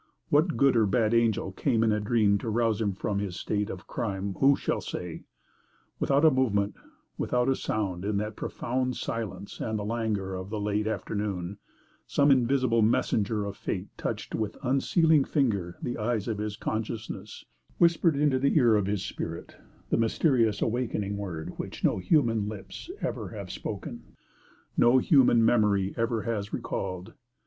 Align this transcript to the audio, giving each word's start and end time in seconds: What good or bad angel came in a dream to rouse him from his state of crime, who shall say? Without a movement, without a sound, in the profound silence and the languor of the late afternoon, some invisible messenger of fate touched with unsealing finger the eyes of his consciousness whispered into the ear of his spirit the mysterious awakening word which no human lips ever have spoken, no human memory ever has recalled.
What 0.29 0.57
good 0.57 0.75
or 0.75 0.87
bad 0.87 1.13
angel 1.13 1.51
came 1.51 1.83
in 1.83 1.91
a 1.91 1.99
dream 1.99 2.39
to 2.39 2.49
rouse 2.49 2.81
him 2.81 2.91
from 2.95 3.19
his 3.19 3.35
state 3.35 3.69
of 3.69 3.85
crime, 3.85 4.33
who 4.39 4.55
shall 4.55 4.81
say? 4.81 5.25
Without 5.99 6.25
a 6.25 6.31
movement, 6.31 6.73
without 7.19 7.47
a 7.47 7.55
sound, 7.55 8.03
in 8.03 8.17
the 8.17 8.31
profound 8.31 8.95
silence 8.95 9.59
and 9.59 9.77
the 9.77 9.85
languor 9.85 10.33
of 10.33 10.49
the 10.49 10.59
late 10.59 10.87
afternoon, 10.87 11.59
some 12.07 12.31
invisible 12.31 12.81
messenger 12.81 13.45
of 13.45 13.55
fate 13.55 13.89
touched 13.95 14.33
with 14.33 14.57
unsealing 14.63 15.23
finger 15.23 15.77
the 15.83 15.99
eyes 15.99 16.27
of 16.27 16.39
his 16.39 16.55
consciousness 16.55 17.45
whispered 17.77 18.15
into 18.15 18.39
the 18.39 18.57
ear 18.57 18.75
of 18.75 18.87
his 18.87 19.05
spirit 19.05 19.55
the 19.91 19.97
mysterious 19.97 20.63
awakening 20.63 21.15
word 21.15 21.59
which 21.59 21.83
no 21.83 21.99
human 21.99 22.47
lips 22.49 22.89
ever 23.03 23.29
have 23.29 23.51
spoken, 23.51 24.15
no 24.75 24.97
human 24.97 25.45
memory 25.45 25.93
ever 25.95 26.23
has 26.23 26.51
recalled. 26.51 27.13